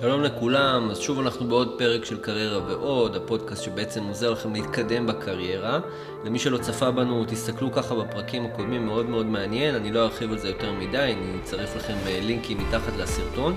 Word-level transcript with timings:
שלום 0.00 0.22
לכולם, 0.22 0.90
אז 0.90 0.98
שוב 0.98 1.20
אנחנו 1.20 1.48
בעוד 1.48 1.74
פרק 1.78 2.04
של 2.04 2.16
קריירה 2.16 2.58
ועוד, 2.66 3.16
הפודקאסט 3.16 3.62
שבעצם 3.62 4.04
עוזר 4.04 4.30
לכם 4.30 4.52
להתקדם 4.52 5.06
בקריירה. 5.06 5.80
למי 6.24 6.38
שלא 6.38 6.58
צפה 6.58 6.90
בנו, 6.90 7.24
תסתכלו 7.28 7.72
ככה 7.72 7.94
בפרקים 7.94 8.46
הקודמים, 8.46 8.86
מאוד 8.86 9.08
מאוד 9.08 9.26
מעניין, 9.26 9.74
אני 9.74 9.92
לא 9.92 10.02
ארחיב 10.04 10.32
על 10.32 10.38
זה 10.38 10.48
יותר 10.48 10.72
מדי, 10.72 10.98
אני 10.98 11.38
אצרף 11.42 11.76
לכם 11.76 11.94
אה, 12.06 12.20
לינקים 12.22 12.58
מתחת 12.58 12.96
לסרטון. 12.98 13.56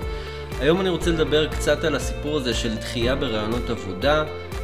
היום 0.59 0.81
אני 0.81 0.89
רוצה 0.89 1.11
לדבר 1.11 1.47
קצת 1.47 1.83
על 1.83 1.95
הסיפור 1.95 2.37
הזה 2.37 2.53
של 2.53 2.75
דחייה 2.75 3.15
ברעיונות 3.15 3.69
עבודה. 3.69 4.23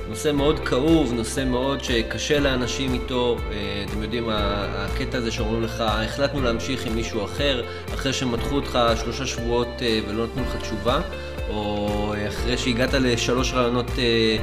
נושא 0.10 0.32
מאוד 0.32 0.60
כאוב, 0.60 1.14
נושא 1.14 1.46
מאוד 1.46 1.84
שקשה 1.84 2.40
לאנשים 2.40 2.94
איתו. 2.94 3.38
אה, 3.52 3.86
אתם 3.90 4.04
יודעים, 4.04 4.30
הקטע 4.30 5.18
הזה 5.18 5.32
שאומרים 5.32 5.64
לך, 5.64 5.84
החלטנו 5.88 6.42
להמשיך 6.42 6.86
עם 6.86 6.96
מישהו 6.96 7.26
אחר, 7.26 7.64
אחרי 7.94 8.14
שמתחו 8.14 8.56
אותך 8.56 8.80
שלושה 9.04 9.26
שבועות 9.26 9.68
אה, 9.82 10.00
ולא 10.08 10.26
נתנו 10.26 10.42
לך 10.44 10.56
תשובה. 10.62 11.02
או 11.50 12.14
אחרי 12.28 12.58
שהגעת 12.58 12.94
לשלוש 12.94 13.54
רעיונות, 13.54 13.92
אה, 13.98 14.38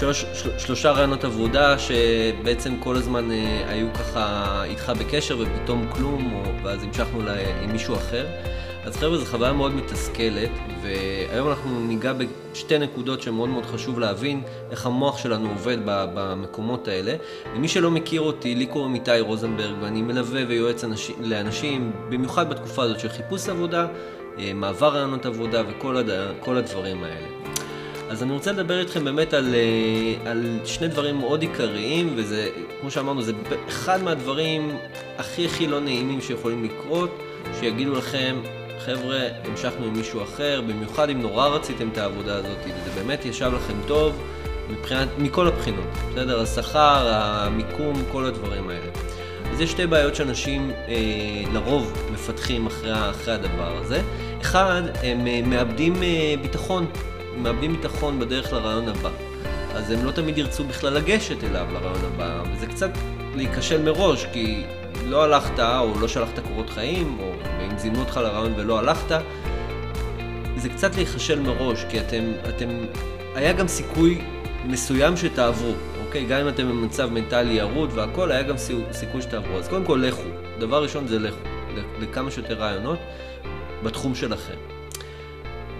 שלוש, 0.00 0.24
שלושה 0.58 0.90
רעיונות 0.90 1.24
עבודה 1.24 1.76
שבעצם 1.78 2.76
כל 2.80 2.96
הזמן 2.96 3.30
אה, 3.30 3.64
היו 3.68 3.86
ככה 3.94 4.64
איתך 4.64 4.92
בקשר 5.00 5.38
ופתאום 5.38 5.86
כלום, 5.92 6.34
או, 6.34 6.42
ואז 6.64 6.82
המשכנו 6.82 7.22
לה, 7.22 7.34
עם 7.62 7.72
מישהו 7.72 7.94
אחר. 7.94 8.26
אז 8.84 8.96
חבר'ה, 8.96 9.18
זו 9.18 9.24
חוויה 9.26 9.52
מאוד 9.52 9.74
מתסכלת, 9.74 10.50
והיום 10.82 11.48
אנחנו 11.48 11.80
ניגע 11.80 12.12
בשתי 12.52 12.78
נקודות 12.78 13.22
שמאוד 13.22 13.48
מאוד 13.48 13.66
חשוב 13.66 13.98
להבין 13.98 14.42
איך 14.70 14.86
המוח 14.86 15.18
שלנו 15.18 15.48
עובד 15.48 15.76
במקומות 15.84 16.88
האלה. 16.88 17.14
למי 17.54 17.68
שלא 17.68 17.90
מכיר 17.90 18.20
אותי, 18.20 18.54
לי 18.54 18.66
קוראים 18.66 18.94
איתי 18.94 19.20
רוזנברג, 19.20 19.74
ואני 19.80 20.02
מלווה 20.02 20.42
ויועץ 20.48 20.84
אנשים, 20.84 21.16
לאנשים, 21.20 21.92
במיוחד 22.08 22.50
בתקופה 22.50 22.82
הזאת 22.82 23.00
של 23.00 23.08
חיפוש 23.08 23.48
עבודה, 23.48 23.80
אה, 23.82 23.86
מעבר 24.54 24.88
רעיונות 24.88 25.26
עבודה 25.26 25.62
וכל 25.68 25.96
הד... 25.96 26.10
הדברים 26.56 27.04
האלה. 27.04 27.26
אז 28.10 28.22
אני 28.22 28.32
רוצה 28.32 28.52
לדבר 28.52 28.80
איתכם 28.80 29.04
באמת 29.04 29.34
על, 29.34 29.54
אה, 29.54 30.30
על 30.30 30.58
שני 30.64 30.88
דברים 30.88 31.16
מאוד 31.16 31.42
עיקריים, 31.42 32.12
וזה, 32.16 32.48
כמו 32.80 32.90
שאמרנו, 32.90 33.22
זה 33.22 33.32
אחד 33.68 34.02
מהדברים 34.02 34.76
הכי 35.18 35.46
הכי 35.46 35.66
לא 35.66 35.80
נעימים 35.80 36.20
שיכולים 36.20 36.64
לקרות, 36.64 37.18
שיגידו 37.60 37.92
לכם, 37.92 38.36
חבר'ה, 38.78 39.20
המשכנו 39.44 39.86
עם 39.86 39.92
מישהו 39.92 40.22
אחר, 40.22 40.60
במיוחד 40.66 41.10
אם 41.10 41.20
נורא 41.20 41.48
רציתם 41.48 41.88
את 41.88 41.98
העבודה 41.98 42.36
הזאת, 42.36 42.58
וזה 42.64 43.00
באמת 43.00 43.24
ישב 43.24 43.52
לכם 43.54 43.74
טוב, 43.86 44.22
מבחינת, 44.70 45.08
מכל 45.18 45.46
הבחינות, 45.46 45.88
בסדר? 46.10 46.40
השכר, 46.40 47.08
המיקום, 47.12 48.02
כל 48.12 48.24
הדברים 48.24 48.68
האלה. 48.68 49.11
אז 49.52 49.60
יש 49.60 49.70
שתי 49.70 49.86
בעיות 49.86 50.14
שאנשים 50.14 50.70
אה, 50.88 50.94
לרוב 51.52 51.92
מפתחים 52.12 52.66
אחרי, 52.66 53.10
אחרי 53.10 53.34
הדבר 53.34 53.76
הזה. 53.76 54.02
אחד, 54.40 54.82
הם 55.02 55.26
אה, 55.26 55.40
מאבדים 55.46 56.02
אה, 56.02 56.34
ביטחון, 56.42 56.86
הם 57.34 57.42
מאבדים 57.42 57.72
ביטחון 57.72 58.20
בדרך 58.20 58.52
לרעיון 58.52 58.88
הבא. 58.88 59.10
אז 59.74 59.90
הם 59.90 60.04
לא 60.04 60.10
תמיד 60.10 60.38
ירצו 60.38 60.64
בכלל 60.64 60.92
לגשת 60.92 61.44
אליו 61.44 61.66
לרעיון 61.72 62.04
הבא, 62.14 62.42
וזה 62.52 62.66
קצת 62.66 62.90
להיכשל 63.34 63.82
מראש, 63.82 64.26
כי 64.32 64.62
לא 65.06 65.24
הלכת 65.24 65.60
או 65.60 66.00
לא 66.00 66.08
שלחת 66.08 66.38
קורות 66.38 66.70
חיים, 66.70 67.18
או 67.20 67.32
אם 67.60 67.78
זימנו 67.78 68.00
אותך 68.00 68.16
לרעיון 68.16 68.52
ולא 68.56 68.78
הלכת, 68.78 69.16
זה 70.56 70.68
קצת 70.68 70.94
להיכשל 70.94 71.40
מראש, 71.40 71.84
כי 71.90 72.00
אתם, 72.00 72.32
אתם, 72.48 72.68
היה 73.34 73.52
גם 73.52 73.68
סיכוי 73.68 74.20
מסוים 74.64 75.16
שתעברו. 75.16 75.72
אוקיי? 76.12 76.26
גם 76.26 76.40
אם 76.40 76.48
אתם 76.48 76.68
במצב 76.68 77.10
מנטלי 77.10 77.52
ירוד 77.52 77.90
והכל, 77.94 78.32
היה 78.32 78.42
גם 78.42 78.54
סיכוי 78.92 79.22
שתעברו. 79.22 79.58
אז 79.58 79.68
קודם 79.68 79.84
כל, 79.84 80.04
לכו. 80.06 80.22
דבר 80.58 80.82
ראשון 80.82 81.06
זה 81.06 81.18
לכו. 81.18 81.38
לכמה 82.00 82.30
שיותר 82.30 82.54
רעיונות 82.54 82.98
בתחום 83.82 84.14
שלכם. 84.14 84.54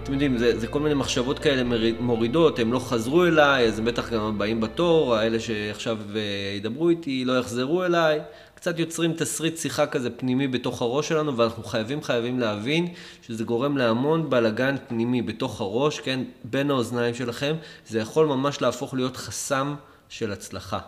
אתם 0.03 0.13
יודעים, 0.13 0.37
זה, 0.37 0.59
זה 0.59 0.67
כל 0.67 0.79
מיני 0.79 0.95
מחשבות 0.95 1.39
כאלה 1.39 1.77
מורידות, 1.99 2.59
הם 2.59 2.73
לא 2.73 2.79
חזרו 2.79 3.25
אליי, 3.25 3.67
אז 3.67 3.79
הם 3.79 3.85
בטח 3.85 4.09
גם 4.09 4.21
הבאים 4.21 4.61
בתור, 4.61 5.15
האלה 5.15 5.39
שעכשיו 5.39 5.97
אה, 6.15 6.21
ידברו 6.57 6.89
איתי, 6.89 7.25
לא 7.25 7.39
יחזרו 7.39 7.83
אליי. 7.83 8.19
קצת 8.55 8.79
יוצרים 8.79 9.13
תסריט 9.13 9.57
שיחה 9.57 9.85
כזה 9.85 10.09
פנימי 10.09 10.47
בתוך 10.47 10.81
הראש 10.81 11.07
שלנו, 11.09 11.37
ואנחנו 11.37 11.63
חייבים 11.63 12.03
חייבים 12.03 12.39
להבין 12.39 12.87
שזה 13.27 13.43
גורם 13.43 13.77
להמון 13.77 14.29
בלאגן 14.29 14.75
פנימי 14.87 15.21
בתוך 15.21 15.61
הראש, 15.61 15.99
כן, 15.99 16.19
בין 16.43 16.71
האוזניים 16.71 17.15
שלכם. 17.15 17.55
זה 17.87 17.99
יכול 17.99 18.25
ממש 18.25 18.61
להפוך 18.61 18.93
להיות 18.93 19.17
חסם 19.17 19.75
של 20.13 20.31
הצלחה, 20.31 20.79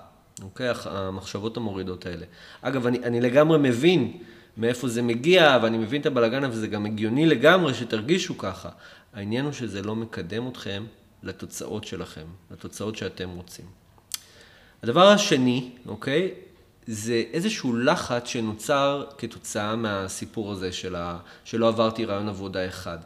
אוקיי? 0.41 0.67
המחשבות 0.85 1.57
המורידות 1.57 2.05
האלה. 2.05 2.25
אגב, 2.61 2.87
אני, 2.87 2.99
אני 2.99 3.21
לגמרי 3.21 3.57
מבין 3.57 4.17
מאיפה 4.57 4.87
זה 4.87 5.01
מגיע, 5.01 5.57
ואני 5.63 5.77
מבין 5.77 6.01
את 6.01 6.05
הבלאגן, 6.05 6.43
אבל 6.43 6.55
זה 6.55 6.67
גם 6.67 6.85
הגיוני 6.85 7.25
לגמרי 7.25 7.73
שתרגישו 7.73 8.37
ככה. 8.37 8.69
העניין 9.13 9.45
הוא 9.45 9.53
שזה 9.53 9.81
לא 9.81 9.95
מקדם 9.95 10.47
אתכם 10.47 10.85
לתוצאות 11.23 11.83
שלכם, 11.83 12.25
לתוצאות 12.51 12.95
שאתם 12.95 13.29
רוצים. 13.29 13.65
הדבר 14.83 15.07
השני, 15.07 15.71
אוקיי, 15.87 16.31
זה 16.87 17.23
איזשהו 17.33 17.75
לחץ 17.75 18.27
שנוצר 18.27 19.05
כתוצאה 19.17 19.75
מהסיפור 19.75 20.51
הזה 20.51 20.71
של 20.71 20.95
ה... 20.95 21.17
שלא 21.43 21.67
עברתי 21.67 22.05
רעיון 22.05 22.29
עבודה 22.29 22.67
אחד. 22.67 22.97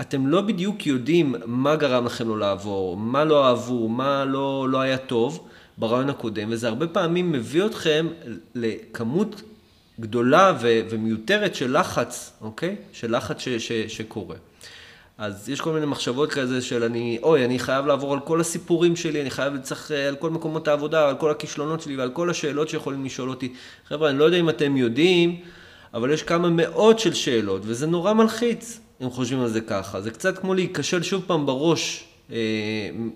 אתם 0.00 0.26
לא 0.26 0.40
בדיוק 0.40 0.86
יודעים 0.86 1.34
מה 1.46 1.76
גרם 1.76 2.06
לכם 2.06 2.28
לא 2.28 2.38
לעבור, 2.38 2.96
מה 2.96 3.24
לא 3.24 3.46
אהבו, 3.46 3.88
מה 3.88 4.24
לא, 4.24 4.66
לא 4.70 4.80
היה 4.80 4.98
טוב 4.98 5.48
ברעיון 5.78 6.10
הקודם, 6.10 6.48
וזה 6.50 6.68
הרבה 6.68 6.86
פעמים 6.86 7.32
מביא 7.32 7.66
אתכם 7.66 8.06
לכמות 8.54 9.42
גדולה 10.00 10.52
ו- 10.60 10.80
ומיותרת 10.90 11.54
של 11.54 11.78
לחץ, 11.78 12.32
אוקיי? 12.40 12.76
של 12.92 13.16
לחץ 13.16 13.38
ש- 13.38 13.48
ש- 13.48 13.72
שקורה. 13.72 14.36
אז 15.18 15.48
יש 15.48 15.60
כל 15.60 15.72
מיני 15.72 15.86
מחשבות 15.86 16.30
כזה 16.32 16.62
של 16.62 16.84
אני, 16.84 17.18
אוי, 17.22 17.44
אני 17.44 17.58
חייב 17.58 17.86
לעבור 17.86 18.12
על 18.12 18.20
כל 18.20 18.40
הסיפורים 18.40 18.96
שלי, 18.96 19.20
אני 19.20 19.30
חייב 19.30 19.54
לצריך 19.54 19.92
אה, 19.92 20.08
על 20.08 20.16
כל 20.16 20.30
מקומות 20.30 20.68
העבודה, 20.68 21.08
על 21.08 21.16
כל 21.16 21.30
הכישלונות 21.30 21.80
שלי 21.80 21.96
ועל 21.96 22.10
כל 22.10 22.30
השאלות 22.30 22.68
שיכולים 22.68 23.04
לשאול 23.04 23.28
אותי. 23.28 23.52
חבר'ה, 23.88 24.10
אני 24.10 24.18
לא 24.18 24.24
יודע 24.24 24.36
אם 24.36 24.48
אתם 24.48 24.76
יודעים, 24.76 25.40
אבל 25.94 26.10
יש 26.10 26.22
כמה 26.22 26.50
מאות 26.50 26.98
של 26.98 27.14
שאלות, 27.14 27.62
וזה 27.64 27.86
נורא 27.86 28.12
מלחיץ. 28.12 28.80
אם 29.02 29.10
חושבים 29.10 29.40
על 29.40 29.48
זה 29.48 29.60
ככה. 29.60 30.00
זה 30.00 30.10
קצת 30.10 30.38
כמו 30.38 30.54
להיכשל 30.54 31.02
שוב 31.02 31.24
פעם 31.26 31.46
בראש 31.46 32.04
אה, 32.30 32.36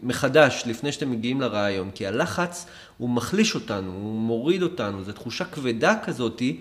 מחדש 0.03 0.63
לפני 0.67 0.93
שאתם 0.93 1.11
מגיעים 1.11 1.41
לרעיון, 1.41 1.91
כי 1.91 2.07
הלחץ 2.07 2.67
הוא 2.99 3.11
מחליש 3.11 3.55
אותנו, 3.55 3.93
הוא 3.93 4.21
מוריד 4.21 4.63
אותנו, 4.63 5.05
זו 5.05 5.13
תחושה 5.13 5.45
כבדה 5.45 5.95
כזאתי, 6.05 6.61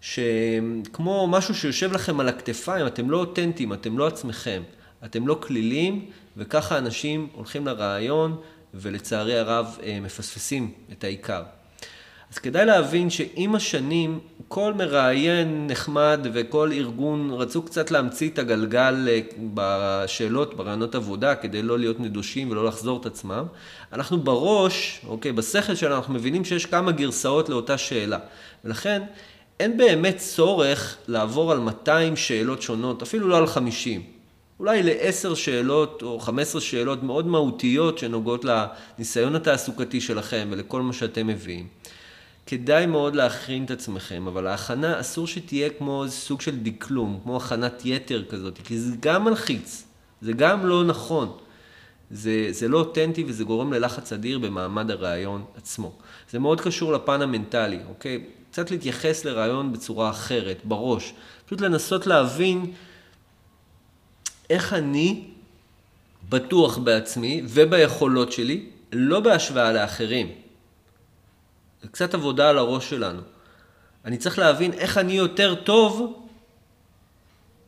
שכמו 0.00 1.26
משהו 1.26 1.54
שיושב 1.54 1.92
לכם 1.92 2.20
על 2.20 2.28
הכתפיים, 2.28 2.86
אתם 2.86 3.10
לא 3.10 3.16
אותנטיים, 3.16 3.72
אתם 3.72 3.98
לא 3.98 4.06
עצמכם, 4.06 4.62
אתם 5.04 5.26
לא 5.26 5.38
כלילים, 5.42 6.10
וככה 6.36 6.78
אנשים 6.78 7.28
הולכים 7.32 7.66
לרעיון, 7.66 8.36
ולצערי 8.74 9.38
הרב 9.38 9.78
אה, 9.82 9.98
מפספסים 10.00 10.72
את 10.92 11.04
העיקר. 11.04 11.42
אז 12.32 12.38
כדאי 12.38 12.66
להבין 12.66 13.10
שעם 13.10 13.54
השנים, 13.54 14.20
כל 14.48 14.74
מראיין 14.74 15.66
נחמד 15.70 16.26
וכל 16.32 16.72
ארגון 16.72 17.30
רצו 17.30 17.62
קצת 17.62 17.90
להמציא 17.90 18.30
את 18.30 18.38
הגלגל 18.38 19.08
אה, 19.08 19.20
בשאלות, 19.54 20.56
ברעיונות 20.56 20.94
עבודה, 20.94 21.34
כדי 21.34 21.62
לא 21.62 21.78
להיות 21.78 22.00
נדושים 22.00 22.50
ולא 22.50 22.64
לחזור 22.64 23.00
את 23.00 23.06
עצמם. 23.06 23.44
אנחנו 23.92 24.18
בראש, 24.18 25.00
אוקיי, 25.06 25.32
בשכל 25.32 25.74
שלנו, 25.74 25.96
אנחנו 25.96 26.14
מבינים 26.14 26.44
שיש 26.44 26.66
כמה 26.66 26.92
גרסאות 26.92 27.48
לאותה 27.48 27.78
שאלה. 27.78 28.18
ולכן, 28.64 29.02
אין 29.60 29.76
באמת 29.76 30.16
צורך 30.16 30.96
לעבור 31.08 31.52
על 31.52 31.58
200 31.58 32.16
שאלות 32.16 32.62
שונות, 32.62 33.02
אפילו 33.02 33.28
לא 33.28 33.38
על 33.38 33.46
50. 33.46 34.02
אולי 34.60 34.82
לעשר 34.82 35.34
שאלות 35.34 36.02
או 36.02 36.20
15 36.20 36.60
שאלות 36.60 37.02
מאוד 37.02 37.26
מהותיות 37.26 37.98
שנוגעות 37.98 38.44
לניסיון 38.44 39.34
התעסוקתי 39.36 40.00
שלכם 40.00 40.48
ולכל 40.50 40.82
מה 40.82 40.92
שאתם 40.92 41.26
מביאים. 41.26 41.66
כדאי 42.46 42.86
מאוד 42.86 43.16
להכין 43.16 43.64
את 43.64 43.70
עצמכם, 43.70 44.26
אבל 44.26 44.46
ההכנה 44.46 45.00
אסור 45.00 45.26
שתהיה 45.26 45.70
כמו 45.70 46.04
סוג 46.08 46.40
של 46.40 46.58
דקלום, 46.58 47.20
כמו 47.22 47.36
הכנת 47.36 47.82
יתר 47.84 48.24
כזאת, 48.28 48.58
כי 48.64 48.78
זה 48.78 48.96
גם 49.00 49.24
מלחיץ, 49.24 49.84
זה 50.22 50.32
גם 50.32 50.66
לא 50.66 50.84
נכון. 50.84 51.36
זה, 52.10 52.46
זה 52.50 52.68
לא 52.68 52.78
אותנטי 52.78 53.24
וזה 53.26 53.44
גורם 53.44 53.72
ללחץ 53.72 54.12
אדיר 54.12 54.38
במעמד 54.38 54.90
הרעיון 54.90 55.44
עצמו. 55.56 55.92
זה 56.30 56.38
מאוד 56.38 56.60
קשור 56.60 56.92
לפן 56.92 57.22
המנטלי, 57.22 57.78
אוקיי? 57.88 58.24
קצת 58.50 58.70
להתייחס 58.70 59.24
לרעיון 59.24 59.72
בצורה 59.72 60.10
אחרת, 60.10 60.60
בראש. 60.64 61.14
פשוט 61.46 61.60
לנסות 61.60 62.06
להבין 62.06 62.72
איך 64.50 64.72
אני 64.72 65.24
בטוח 66.28 66.78
בעצמי 66.78 67.42
וביכולות 67.44 68.32
שלי, 68.32 68.66
לא 68.92 69.20
בהשוואה 69.20 69.72
לאחרים. 69.72 70.45
זה 71.86 71.92
קצת 71.92 72.14
עבודה 72.14 72.50
על 72.50 72.58
הראש 72.58 72.90
שלנו. 72.90 73.20
אני 74.04 74.16
צריך 74.16 74.38
להבין 74.38 74.72
איך 74.72 74.98
אני 74.98 75.12
יותר 75.12 75.54
טוב, 75.54 76.22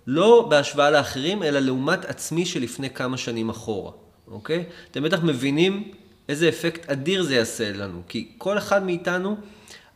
לא 0.07 0.47
בהשוואה 0.51 0.91
לאחרים, 0.91 1.43
אלא 1.43 1.61
לעומת 1.61 2.05
עצמי 2.05 2.47
שלפני 2.47 2.91
כמה 2.91 3.17
שנים 3.17 3.49
אחורה, 3.49 3.93
אוקיי? 4.29 4.65
אתם 4.91 5.03
בטח 5.03 5.23
מבינים 5.23 5.93
איזה 6.29 6.49
אפקט 6.49 6.91
אדיר 6.91 7.23
זה 7.23 7.35
יעשה 7.35 7.73
לנו, 7.73 8.03
כי 8.09 8.29
כל 8.39 8.59
אחד 8.59 8.85
מאיתנו, 8.85 9.37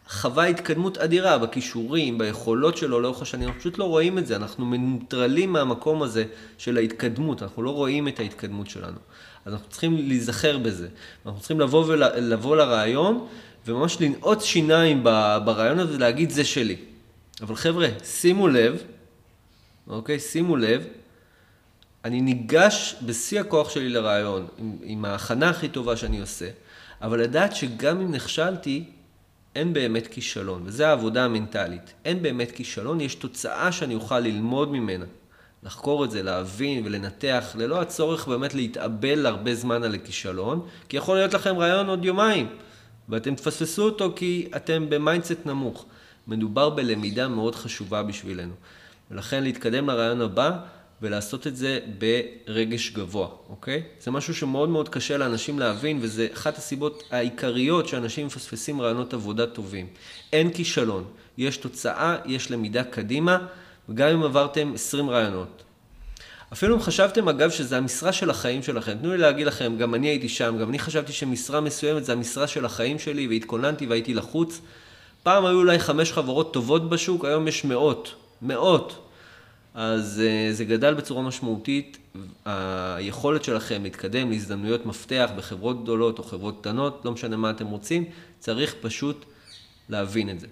חווה 0.08 0.44
התקדמות 0.44 0.98
אדירה 0.98 1.38
בכישורים, 1.38 2.18
ביכולות 2.18 2.76
שלו 2.76 3.00
לאורך 3.00 3.22
השנים, 3.22 3.48
אנחנו 3.48 3.60
פשוט 3.60 3.78
לא 3.78 3.84
רואים 3.84 4.18
את 4.18 4.26
זה, 4.26 4.36
אנחנו 4.36 4.66
מנוטרלים 4.66 5.52
מהמקום 5.52 6.02
הזה 6.02 6.24
של 6.58 6.76
ההתקדמות, 6.76 7.42
אנחנו 7.42 7.62
לא 7.62 7.70
רואים 7.70 8.08
את 8.08 8.20
ההתקדמות 8.20 8.70
שלנו. 8.70 8.98
אז 9.44 9.52
אנחנו 9.52 9.68
צריכים 9.68 9.96
להיזכר 9.96 10.58
בזה. 10.58 10.88
אנחנו 11.26 11.40
צריכים 11.40 11.60
לבוא, 11.60 11.84
ול, 11.86 12.04
לבוא 12.04 12.56
לרעיון 12.56 13.26
וממש 13.66 13.96
לנעוט 14.00 14.40
שיניים 14.40 15.04
ברעיון 15.44 15.78
הזה 15.78 15.94
ולהגיד 15.96 16.30
זה 16.30 16.44
שלי. 16.44 16.76
אבל 17.40 17.56
חבר'ה, 17.56 17.88
שימו 18.04 18.48
לב, 18.48 18.82
אוקיי? 19.86 20.20
שימו 20.20 20.56
לב, 20.56 20.86
אני 22.04 22.20
ניגש 22.20 22.96
בשיא 23.06 23.40
הכוח 23.40 23.70
שלי 23.70 23.88
לרעיון, 23.88 24.46
עם, 24.58 24.76
עם 24.82 25.04
ההכנה 25.04 25.50
הכי 25.50 25.68
טובה 25.68 25.96
שאני 25.96 26.20
עושה, 26.20 26.48
אבל 27.02 27.20
לדעת 27.20 27.56
שגם 27.56 28.00
אם 28.00 28.12
נכשלתי, 28.12 28.84
אין 29.54 29.72
באמת 29.72 30.06
כישלון, 30.06 30.62
וזו 30.64 30.84
העבודה 30.84 31.24
המנטלית. 31.24 31.92
אין 32.04 32.22
באמת 32.22 32.50
כישלון, 32.50 33.00
יש 33.00 33.14
תוצאה 33.14 33.72
שאני 33.72 33.94
אוכל 33.94 34.20
ללמוד 34.20 34.72
ממנה. 34.72 35.04
לחקור 35.62 36.04
את 36.04 36.10
זה, 36.10 36.22
להבין 36.22 36.86
ולנתח, 36.86 37.44
ללא 37.54 37.80
הצורך 37.80 38.28
באמת 38.28 38.54
להתאבל 38.54 39.26
הרבה 39.26 39.54
זמן 39.54 39.82
על 39.82 39.94
הכישלון, 39.94 40.66
כי 40.88 40.96
יכול 40.96 41.16
להיות 41.16 41.34
לכם 41.34 41.58
רעיון 41.58 41.88
עוד 41.88 42.04
יומיים, 42.04 42.46
ואתם 43.08 43.34
תפספסו 43.34 43.82
אותו 43.82 44.12
כי 44.16 44.48
אתם 44.56 44.90
ב 44.90 44.97
mindset 44.97 45.46
נמוך. 45.46 45.86
מדובר 46.26 46.70
בלמידה 46.70 47.28
מאוד 47.28 47.54
חשובה 47.54 48.02
בשבילנו. 48.02 48.54
ולכן 49.10 49.42
להתקדם 49.44 49.90
לראיון 49.90 50.20
הבא 50.20 50.58
ולעשות 51.02 51.46
את 51.46 51.56
זה 51.56 51.80
ברגש 51.98 52.90
גבוה, 52.90 53.28
אוקיי? 53.48 53.82
זה 54.00 54.10
משהו 54.10 54.34
שמאוד 54.34 54.68
מאוד 54.68 54.88
קשה 54.88 55.16
לאנשים 55.16 55.58
להבין, 55.58 55.98
וזה 56.00 56.28
אחת 56.32 56.58
הסיבות 56.58 57.02
העיקריות 57.10 57.88
שאנשים 57.88 58.26
מפספסים 58.26 58.80
ראיונות 58.80 59.14
עבודה 59.14 59.46
טובים. 59.46 59.86
אין 60.32 60.52
כישלון, 60.52 61.04
יש 61.38 61.56
תוצאה, 61.56 62.16
יש 62.26 62.50
למידה 62.50 62.84
קדימה, 62.84 63.38
וגם 63.88 64.08
אם 64.08 64.22
עברתם 64.22 64.72
20 64.74 65.10
ראיונות. 65.10 65.62
אפילו 66.52 66.74
אם 66.76 66.80
חשבתם 66.80 67.28
אגב 67.28 67.50
שזה 67.50 67.76
המשרה 67.76 68.12
של 68.12 68.30
החיים 68.30 68.62
שלכם, 68.62 68.94
תנו 69.00 69.12
לי 69.12 69.18
להגיד 69.18 69.46
לכם, 69.46 69.76
גם 69.78 69.94
אני 69.94 70.08
הייתי 70.08 70.28
שם, 70.28 70.56
גם 70.60 70.68
אני 70.68 70.78
חשבתי 70.78 71.12
שמשרה 71.12 71.60
מסוימת 71.60 72.04
זה 72.04 72.12
המשרה 72.12 72.46
של 72.46 72.64
החיים 72.64 72.98
שלי, 72.98 73.28
והתכוננתי 73.28 73.86
והייתי 73.86 74.14
לחוץ. 74.14 74.60
פעם 75.22 75.46
היו 75.46 75.58
אולי 75.58 75.78
חמש 75.78 76.12
חברות 76.12 76.52
טובות 76.52 76.90
בשוק, 76.90 77.24
היום 77.24 77.48
יש 77.48 77.64
מאות, 77.64 78.14
מאות. 78.42 79.08
אז 79.74 80.22
uh, 80.22 80.54
זה 80.54 80.64
גדל 80.64 80.94
בצורה 80.94 81.22
משמעותית. 81.22 81.98
היכולת 82.44 83.44
שלכם 83.44 83.82
להתקדם 83.82 84.30
להזדמנויות 84.30 84.86
מפתח 84.86 85.30
בחברות 85.36 85.82
גדולות 85.82 86.18
או 86.18 86.24
חברות 86.24 86.60
קטנות, 86.60 87.02
לא 87.04 87.12
משנה 87.12 87.36
מה 87.36 87.50
אתם 87.50 87.66
רוצים, 87.66 88.04
צריך 88.38 88.74
פשוט 88.80 89.24
להבין 89.88 90.30
את 90.30 90.40
זה. 90.40 90.46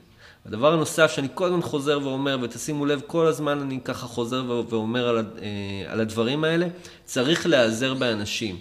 הדבר 0.47 0.73
הנוסף 0.73 1.11
שאני 1.11 1.29
כל 1.35 1.45
הזמן 1.45 1.63
חוזר 1.63 1.99
ואומר, 2.03 2.39
ותשימו 2.43 2.87
לב, 2.87 3.01
כל 3.07 3.27
הזמן 3.27 3.61
אני 3.61 3.81
ככה 3.85 4.07
חוזר 4.07 4.65
ואומר 4.69 5.09
על, 5.09 5.19
uh, 5.19 5.41
על 5.89 6.01
הדברים 6.01 6.45
האלה, 6.45 6.67
צריך 7.05 7.47
להיעזר 7.47 7.95
באנשים. 7.95 8.59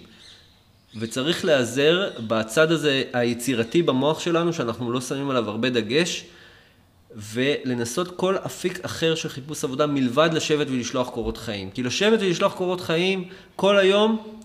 וצריך 0.98 1.44
להיעזר 1.44 2.10
בצד 2.26 2.72
הזה 2.72 3.02
היצירתי 3.12 3.82
במוח 3.82 4.20
שלנו, 4.20 4.52
שאנחנו 4.52 4.92
לא 4.92 5.00
שמים 5.00 5.30
עליו 5.30 5.50
הרבה 5.50 5.70
דגש, 5.70 6.24
ולנסות 7.16 8.16
כל 8.16 8.36
אפיק 8.46 8.84
אחר 8.84 9.14
של 9.14 9.28
חיפוש 9.28 9.64
עבודה 9.64 9.86
מלבד 9.86 10.30
לשבת 10.32 10.66
ולשלוח 10.70 11.08
קורות 11.08 11.36
חיים. 11.36 11.70
כי 11.70 11.82
לשבת 11.82 12.20
ולשלוח 12.22 12.54
קורות 12.54 12.80
חיים 12.80 13.28
כל 13.56 13.78
היום 13.78 14.38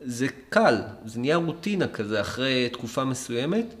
זה 0.00 0.26
קל, 0.48 0.76
זה 1.04 1.20
נהיה 1.20 1.36
רוטינה 1.36 1.88
כזה 1.88 2.20
אחרי 2.20 2.68
תקופה 2.72 3.04
מסוימת, 3.04 3.74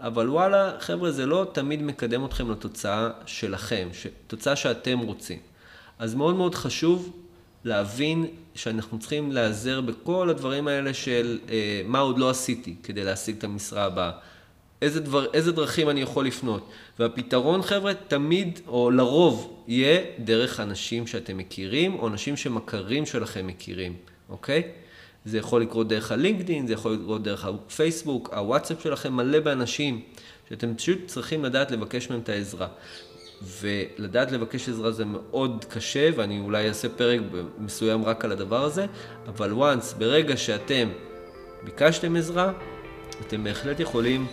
אבל 0.00 0.30
וואלה, 0.30 0.72
חבר'ה, 0.80 1.10
זה 1.10 1.26
לא 1.26 1.46
תמיד 1.52 1.82
מקדם 1.82 2.24
אתכם 2.24 2.50
לתוצאה 2.50 3.08
שלכם, 3.26 3.88
תוצאה 4.26 4.56
שאתם 4.56 4.98
רוצים. 4.98 5.38
אז 5.98 6.14
מאוד 6.14 6.34
מאוד 6.34 6.54
חשוב 6.54 7.12
להבין 7.64 8.26
שאנחנו 8.54 8.98
צריכים 8.98 9.32
להיעזר 9.32 9.80
בכל 9.80 10.30
הדברים 10.30 10.68
האלה 10.68 10.94
של 10.94 11.38
אה, 11.50 11.82
מה 11.84 11.98
עוד 11.98 12.18
לא 12.18 12.30
עשיתי 12.30 12.74
כדי 12.82 13.04
להשיג 13.04 13.36
את 13.36 13.44
המשרה 13.44 13.84
הבאה. 13.84 14.10
איזה, 14.82 15.00
דבר, 15.00 15.26
איזה 15.32 15.52
דרכים 15.52 15.90
אני 15.90 16.00
יכול 16.00 16.26
לפנות. 16.26 16.70
והפתרון, 16.98 17.62
חבר'ה, 17.62 17.94
תמיד, 17.94 18.60
או 18.66 18.90
לרוב, 18.90 19.64
יהיה 19.68 20.00
דרך 20.18 20.60
אנשים 20.60 21.06
שאתם 21.06 21.38
מכירים, 21.38 21.94
או 21.98 22.08
אנשים 22.08 22.36
שמכרים 22.36 23.06
שלכם 23.06 23.46
מכירים, 23.46 23.96
אוקיי? 24.28 24.62
זה 25.24 25.38
יכול 25.38 25.62
לקרות 25.62 25.88
דרך 25.88 26.12
הלינקדאין, 26.12 26.66
זה 26.66 26.72
יכול 26.72 26.92
לקרות 26.92 27.22
דרך 27.22 27.44
הפייסבוק, 27.44 28.30
הוואטסאפ 28.34 28.82
שלכם 28.82 29.12
מלא 29.12 29.40
באנשים, 29.40 30.00
שאתם 30.48 30.74
פשוט 30.74 30.98
צריכים 31.06 31.44
לדעת 31.44 31.70
לבקש 31.70 32.10
מהם 32.10 32.20
את 32.20 32.28
העזרה. 32.28 32.68
ולדעת 33.60 34.32
לבקש 34.32 34.68
עזרה 34.68 34.90
זה 34.90 35.04
מאוד 35.04 35.64
קשה, 35.68 36.10
ואני 36.16 36.40
אולי 36.40 36.68
אעשה 36.68 36.88
פרק 36.88 37.20
מסוים 37.58 38.04
רק 38.04 38.24
על 38.24 38.32
הדבר 38.32 38.64
הזה, 38.64 38.86
אבל 39.28 39.52
once, 39.52 39.98
ברגע 39.98 40.36
שאתם 40.36 40.88
ביקשתם 41.64 42.16
עזרה, 42.16 42.52
אתם 43.26 43.44
בהחלט 43.44 43.80
יכולים 43.80 44.26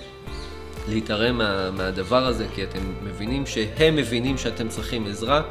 להתערם 0.90 1.38
מה, 1.38 1.72
מהדבר 1.72 2.26
הזה, 2.28 2.48
כי 2.56 2.64
אתם 2.64 2.80
מבינים 3.04 3.46
שהם 3.46 3.96
מבינים 3.96 4.38
שאתם 4.38 4.68
צריכים 4.68 5.08
עזרה, 5.08 5.42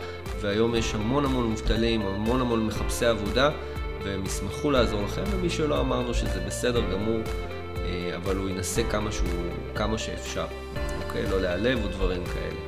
והיום 0.41 0.75
יש 0.75 0.95
המון 0.95 1.25
המון 1.25 1.47
מובטלים, 1.47 2.03
המון 2.03 2.41
המון 2.41 2.67
מחפשי 2.67 3.07
עבודה, 3.07 3.51
והם 4.05 4.27
ישמחו 4.27 4.71
לעזור 4.71 5.03
לכם, 5.03 5.23
ומי 5.31 5.51
שלא 5.51 5.81
אמרנו 5.81 6.15
שזה 6.15 6.41
בסדר 6.47 6.81
גמור, 6.93 7.21
אה, 7.77 8.17
אבל 8.17 8.37
הוא 8.37 8.49
ינסה 8.49 8.83
כמה, 8.91 9.13
שהוא, 9.13 9.29
כמה 9.75 9.99
שאפשר, 9.99 10.47
אוקיי? 11.07 11.27
לא 11.31 11.41
להיעלב 11.41 11.85
או 11.85 11.89
דברים 11.89 12.25
כאלה. 12.25 12.61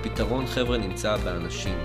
הפתרון, 0.00 0.46
חבר'ה, 0.46 0.78
נמצא 0.78 1.16
באנשים. 1.16 1.78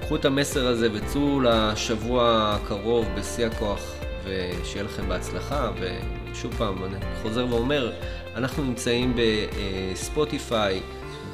קחו 0.00 0.16
את 0.16 0.24
המסר 0.24 0.66
הזה 0.66 0.88
וצאו 0.92 1.40
לשבוע 1.40 2.52
הקרוב 2.56 3.06
בשיא 3.18 3.46
הכוח, 3.46 3.80
ושיהיה 4.24 4.84
לכם 4.84 5.08
בהצלחה, 5.08 5.70
ושוב 5.80 6.54
פעם, 6.54 6.84
אני 6.84 6.96
חוזר 7.22 7.46
ואומר, 7.50 7.92
אנחנו 8.34 8.64
נמצאים 8.64 9.16
בספוטיפיי, 9.16 10.80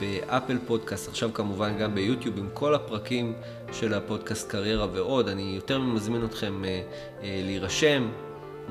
באפל 0.00 0.58
פודקאסט, 0.66 1.08
עכשיו 1.08 1.30
כמובן 1.34 1.78
גם 1.78 1.94
ביוטיוב, 1.94 2.38
עם 2.38 2.48
כל 2.54 2.74
הפרקים 2.74 3.32
של 3.72 3.94
הפודקאסט 3.94 4.50
קריירה 4.50 4.86
ועוד. 4.92 5.28
אני 5.28 5.52
יותר 5.56 5.78
מזמין 5.78 6.24
אתכם 6.24 6.64
אה, 6.64 6.82
אה, 7.22 7.40
להירשם, 7.44 8.08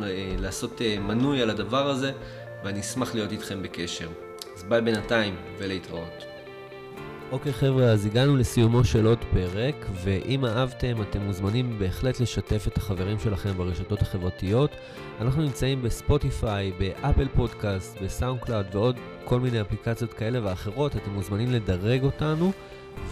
אה, 0.03 0.35
לעשות 0.39 0.81
מנוי 1.01 1.41
על 1.41 1.49
הדבר 1.49 1.89
הזה, 1.89 2.11
ואני 2.63 2.79
אשמח 2.79 3.15
להיות 3.15 3.31
איתכם 3.31 3.63
בקשר. 3.63 4.09
אז 4.55 4.63
ביי 4.63 4.81
בינתיים 4.81 5.35
ולהתראות. 5.59 6.25
אוקיי 7.31 7.53
חבר'ה, 7.53 7.85
אז 7.85 8.05
הגענו 8.05 8.37
לסיומו 8.37 8.83
של 8.83 9.05
עוד 9.05 9.17
פרק, 9.33 9.75
ואם 10.03 10.45
אהבתם, 10.45 11.01
אתם 11.01 11.21
מוזמנים 11.21 11.79
בהחלט 11.79 12.19
לשתף 12.19 12.67
את 12.67 12.77
החברים 12.77 13.19
שלכם 13.19 13.49
ברשתות 13.57 14.01
החברתיות. 14.01 14.71
אנחנו 15.21 15.41
נמצאים 15.41 15.81
בספוטיפיי, 15.81 16.71
באפל 16.79 17.27
פודקאסט, 17.35 18.01
בסאונד 18.01 18.39
קלאוד 18.39 18.65
ועוד 18.71 18.95
כל 19.25 19.39
מיני 19.39 19.61
אפליקציות 19.61 20.13
כאלה 20.13 20.39
ואחרות, 20.43 20.95
אתם 20.95 21.11
מוזמנים 21.11 21.51
לדרג 21.51 22.03
אותנו. 22.03 22.51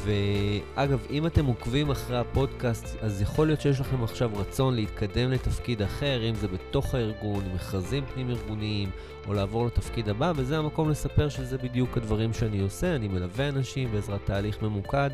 ואגב, 0.03 1.05
אם 1.09 1.25
אתם 1.25 1.45
עוקבים 1.45 1.89
אחרי 1.89 2.17
הפודקאסט, 2.17 2.98
אז 3.01 3.21
יכול 3.21 3.48
להיות 3.48 3.62
שיש 3.62 3.79
לכם 3.79 4.03
עכשיו 4.03 4.31
רצון 4.36 4.75
להתקדם 4.75 5.31
לתפקיד 5.31 5.81
אחר, 5.81 6.29
אם 6.29 6.36
זה 6.36 6.48
בתוך 6.48 6.95
הארגון, 6.95 7.43
מכרזים 7.55 8.05
פנים-ארגוניים, 8.13 8.89
או 9.27 9.33
לעבור 9.33 9.65
לתפקיד 9.65 10.09
הבא, 10.09 10.33
וזה 10.36 10.57
המקום 10.57 10.89
לספר 10.89 11.29
שזה 11.29 11.57
בדיוק 11.57 11.98
הדברים 11.98 12.33
שאני 12.33 12.59
עושה. 12.59 12.95
אני 12.95 13.07
מלווה 13.07 13.50
אנשים 13.50 13.91
בעזרת 13.91 14.19
תהליך 14.25 14.62
ממוקד 14.62 15.09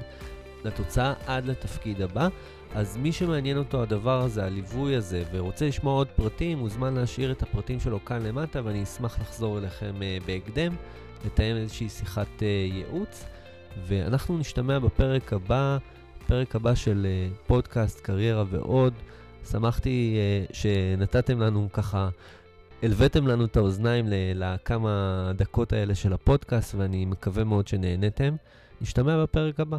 לתוצאה 0.64 1.14
עד 1.28 1.46
לתפקיד 1.46 2.02
הבא. 2.02 2.28
אז 2.76 2.98
מי 2.98 3.12
שמעניין 3.12 3.58
אותו 3.58 3.82
הדבר 3.82 4.22
הזה, 4.22 4.46
הליווי 4.46 4.96
הזה, 4.96 5.24
ורוצה 5.32 5.68
לשמוע 5.68 5.94
עוד 5.94 6.08
פרטים, 6.16 6.58
מוזמן 6.58 6.94
להשאיר 6.94 7.32
את 7.32 7.42
הפרטים 7.42 7.80
שלו 7.80 8.06
כאן 8.06 8.22
למטה, 8.22 8.62
ואני 8.64 8.84
אשמח 8.84 9.20
לחזור 9.20 9.58
אליכם 9.58 9.94
uh, 10.00 10.26
בהקדם, 10.26 10.76
לתאם 11.26 11.56
איזושהי 11.56 11.90
שיחת 11.90 12.28
uh, 12.40 12.44
ייעוץ. 12.44 13.26
ואנחנו 13.84 14.38
נשתמע 14.38 14.80
בפרק 14.80 15.34
הבא, 15.34 15.78
פרק 16.28 16.56
הבא 16.56 16.76
של 16.76 17.06
uh, 17.06 17.48
פודקאסט, 17.48 18.02
קריירה 18.02 18.44
ועוד. 18.50 18.94
שמחתי 19.52 20.18
uh, 20.50 20.54
שנתתם 20.56 21.40
לנו 21.40 21.70
ככה, 21.74 22.10
הלוויתם 22.84 23.28
לנו 23.28 23.46
את 23.46 23.58
האוזניים 23.58 24.06
לכמה 24.10 25.32
דקות 25.36 25.74
האלה 25.74 25.96
של 25.96 26.14
הפודקאסט, 26.14 26.76
ואני 26.76 27.06
מקווה 27.06 27.44
מאוד 27.44 27.68
שנהנתם. 27.68 28.36
נשתמע 28.82 29.24
בפרק 29.24 29.60
הבא. 29.60 29.78